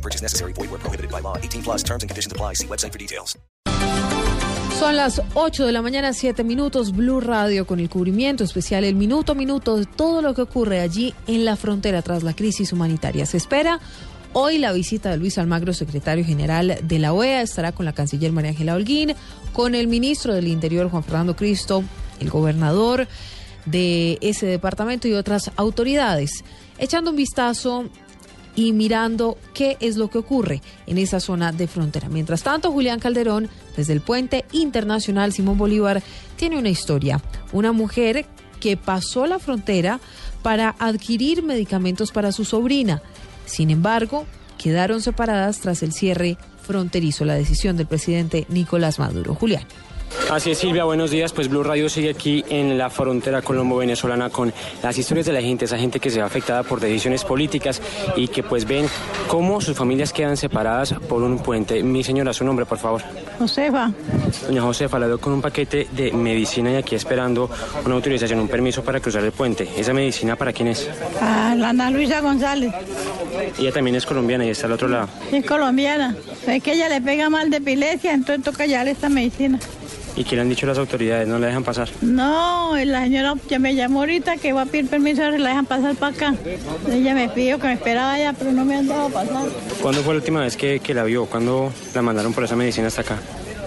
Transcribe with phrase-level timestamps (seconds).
[0.00, 0.54] No purchase necessary.
[0.54, 1.36] Void where prohibited by law.
[1.36, 2.54] 18 plus terms and conditions apply.
[2.54, 3.36] See website for details.
[4.78, 8.94] Son las 8 de la mañana, 7 minutos, Blue Radio con el cubrimiento especial, el
[8.94, 12.72] minuto a minuto de todo lo que ocurre allí en la frontera tras la crisis
[12.72, 13.26] humanitaria.
[13.26, 13.78] Se espera
[14.32, 18.32] hoy la visita de Luis Almagro, secretario general de la OEA, estará con la canciller
[18.32, 19.14] María Ángela Holguín,
[19.52, 21.84] con el ministro del Interior Juan Fernando Cristo,
[22.18, 23.06] el gobernador
[23.66, 26.42] de ese departamento y otras autoridades,
[26.78, 27.90] echando un vistazo
[28.56, 32.08] y mirando qué es lo que ocurre en esa zona de frontera.
[32.08, 36.02] Mientras tanto, Julián Calderón, desde el puente internacional Simón Bolívar,
[36.36, 37.20] tiene una historia.
[37.52, 38.26] Una mujer
[38.60, 40.00] que pasó la frontera
[40.42, 43.02] para adquirir medicamentos para su sobrina.
[43.46, 44.26] Sin embargo,
[44.58, 49.34] quedaron separadas tras el cierre fronterizo, la decisión del presidente Nicolás Maduro.
[49.34, 49.64] Julián.
[50.30, 51.32] Así es, Silvia, buenos días.
[51.32, 55.64] Pues Blue Radio sigue aquí en la frontera colombo-venezolana con las historias de la gente,
[55.64, 57.82] esa gente que se ve afectada por decisiones políticas
[58.14, 58.86] y que pues ven
[59.26, 61.82] cómo sus familias quedan separadas por un puente.
[61.82, 63.02] Mi señora, su nombre, por favor.
[63.40, 63.90] Josefa,
[64.46, 67.50] Doña Josefa, la doy con un paquete de medicina y aquí esperando
[67.84, 69.68] una autorización, un permiso para cruzar el puente.
[69.76, 70.88] ¿Esa medicina para quién es?
[71.20, 72.72] a la Ana Luisa González,
[73.58, 75.08] Ella también es colombiana y está al otro lado.
[75.32, 76.14] es colombiana.
[76.46, 79.58] Es que ella le pega mal de epilepsia, entonces toca darle esta medicina.
[80.16, 81.26] ¿Y qué le han dicho las autoridades?
[81.26, 81.88] ¿No la dejan pasar?
[82.02, 85.66] No, la señora ya me llamó ahorita que va a pedir permiso, ahora la dejan
[85.66, 86.34] pasar para acá.
[86.90, 89.44] Ella me pidió que me esperaba allá, pero no me han dejado pasar.
[89.80, 91.26] ¿Cuándo fue la última vez que, que la vio?
[91.26, 93.18] ¿Cuándo la mandaron por esa medicina hasta acá?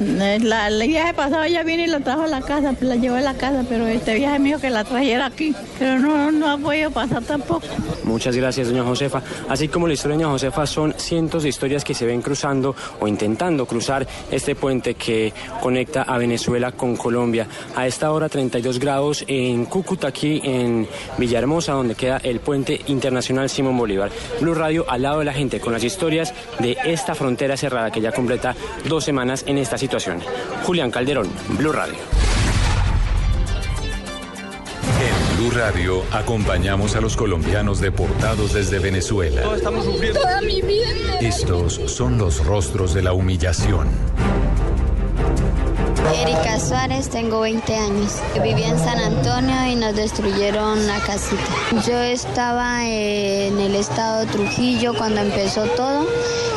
[0.00, 3.20] La, el viaje pasado ella vino y la trajo a la casa, la llevó a
[3.20, 5.54] la casa, pero este viaje dijo que la trajera aquí.
[5.78, 7.66] Pero no, no ha podido pasar tampoco.
[8.04, 9.22] Muchas gracias, doña Josefa.
[9.48, 12.74] Así como la historia de doña Josefa, son cientos de historias que se ven cruzando
[12.98, 17.46] o intentando cruzar este puente que conecta a Venezuela con Colombia.
[17.76, 23.50] A esta hora 32 grados en Cúcuta, aquí en Villahermosa, donde queda el puente internacional
[23.50, 24.10] Simón Bolívar.
[24.40, 28.00] Blue Radio al lado de la gente con las historias de esta frontera cerrada que
[28.00, 28.56] ya completa
[28.88, 29.89] dos semanas en esta situación.
[30.62, 31.28] Julián Calderón,
[31.58, 31.96] Blue Radio.
[35.00, 39.42] En Blue Radio acompañamos a los colombianos deportados desde Venezuela.
[39.42, 41.18] Toda mi vida.
[41.20, 43.88] Estos son los rostros de la humillación.
[46.14, 48.16] Erika Suárez, tengo 20 años.
[48.42, 51.42] Vivía en San Antonio y nos destruyeron la casita.
[51.86, 56.06] Yo estaba en el estado de Trujillo cuando empezó todo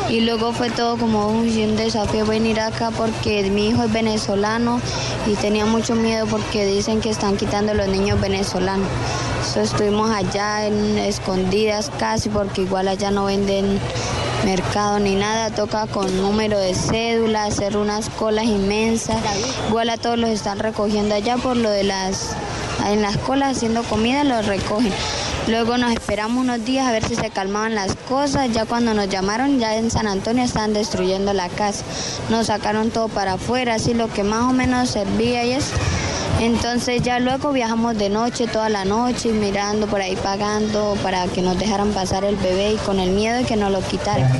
[0.08, 4.80] y luego fue todo como un desafío venir acá porque mi hijo es venezolano
[5.26, 8.88] y tenía mucho miedo porque dicen que están quitando los niños venezolanos.
[9.56, 13.78] Estuvimos allá en escondidas casi porque igual allá no venden
[14.44, 19.16] mercado ni nada, toca con número de cédula, hacer unas colas inmensas.
[19.68, 22.36] Igual a todos los están recogiendo allá por lo de las,
[22.86, 24.92] en las colas haciendo comida, los recogen.
[25.46, 28.50] Luego nos esperamos unos días a ver si se calmaban las cosas.
[28.52, 31.84] Ya cuando nos llamaron, ya en San Antonio estaban destruyendo la casa.
[32.30, 35.74] Nos sacaron todo para afuera, así lo que más o menos servía y eso.
[36.40, 41.42] Entonces ya luego viajamos de noche, toda la noche, mirando por ahí pagando para que
[41.42, 44.30] nos dejaran pasar el bebé y con el miedo de que nos lo quitaran.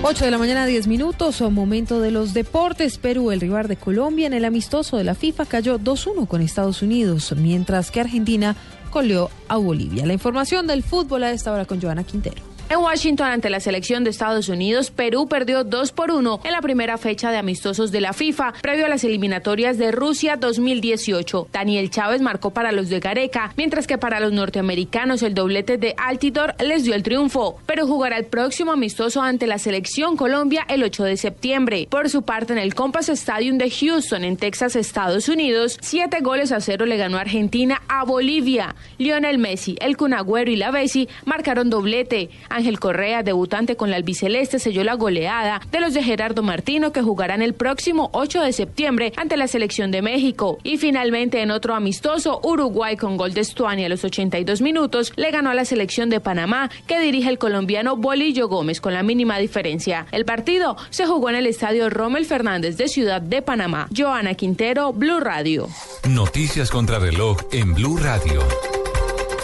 [0.00, 2.98] 8 de la mañana, 10 minutos, o momento de los deportes.
[2.98, 6.82] Perú, el rival de Colombia en el amistoso de la FIFA, cayó 2-1 con Estados
[6.82, 8.54] Unidos, mientras que Argentina
[8.92, 10.06] goleó a Bolivia.
[10.06, 12.47] La información del fútbol a esta hora con Joana Quintero.
[12.70, 16.60] En Washington, ante la selección de Estados Unidos, Perú perdió 2 por 1 en la
[16.60, 21.48] primera fecha de amistosos de la FIFA, previo a las eliminatorias de Rusia 2018.
[21.50, 25.94] Daniel Chávez marcó para los de Gareca, mientras que para los norteamericanos el doblete de
[25.96, 27.58] Altidor les dio el triunfo.
[27.64, 31.88] Perú jugará el próximo amistoso ante la selección Colombia el 8 de septiembre.
[31.88, 36.52] Por su parte, en el Compass Stadium de Houston, en Texas, Estados Unidos, siete goles
[36.52, 38.74] a cero le ganó Argentina a Bolivia.
[38.98, 42.28] Lionel Messi, el Cunagüero y la Bessi marcaron doblete.
[42.58, 47.02] Ángel Correa, debutante con la albiceleste, selló la goleada de los de Gerardo Martino que
[47.02, 50.58] jugarán el próximo 8 de septiembre ante la selección de México.
[50.62, 55.30] Y finalmente en otro amistoso, Uruguay con gol de Estuani a los 82 minutos le
[55.30, 59.38] ganó a la selección de Panamá que dirige el colombiano Bolillo Gómez con la mínima
[59.38, 60.06] diferencia.
[60.10, 63.88] El partido se jugó en el estadio Rommel Fernández de Ciudad de Panamá.
[63.96, 65.68] Joana Quintero, Blue Radio.
[66.08, 68.42] Noticias contra reloj en Blue Radio.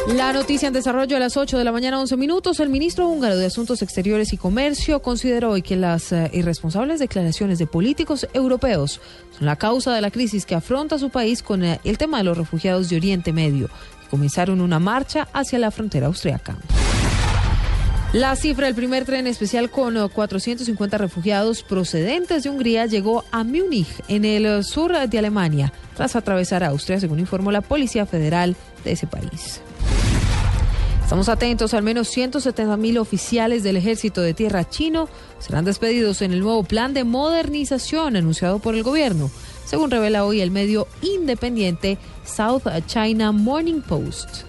[0.09, 2.61] La noticia en desarrollo a las 8 de la mañana, 11 minutos.
[2.61, 7.59] El ministro húngaro de Asuntos Exteriores y Comercio consideró hoy que las eh, irresponsables declaraciones
[7.59, 9.01] de políticos europeos
[9.37, 12.25] son la causa de la crisis que afronta su país con eh, el tema de
[12.25, 13.71] los refugiados de Oriente Medio,
[14.11, 16.57] comenzaron una marcha hacia la frontera austriaca.
[18.15, 23.43] La cifra del primer tren especial con eh, 450 refugiados procedentes de Hungría llegó a
[23.43, 28.55] Múnich, en el eh, sur de Alemania, tras atravesar Austria, según informó la Policía Federal
[28.85, 29.63] de ese país.
[31.05, 35.07] Estamos atentos, al menos 170 mil oficiales del ejército de tierra chino
[35.39, 39.31] serán despedidos en el nuevo plan de modernización anunciado por el gobierno,
[39.67, 44.45] según revela hoy el medio independiente South China Morning Post.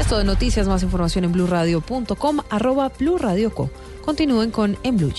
[0.00, 3.70] Esto de noticias, más información en blurradio.com, arroba blurradioco.
[4.02, 5.12] Continúen con En Blue.